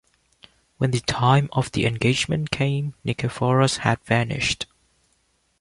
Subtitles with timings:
[0.79, 4.65] When the time of the engagement came, Nikephoros had vanished.